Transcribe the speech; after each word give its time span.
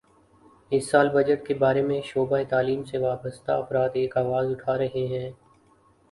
اس 0.71 0.89
سال 0.91 1.09
بجٹ 1.09 1.45
کے 1.47 1.53
بارے 1.55 1.81
میں 1.81 1.99
شعبہ 2.05 2.37
تعلیم 2.49 2.83
سے 2.83 2.97
وابستہ 2.97 3.51
افراد 3.53 3.89
ایک 3.93 4.17
آواز 4.17 4.49
اٹھا 4.51 4.77
رہے 4.77 5.05
ہیں 5.07 5.29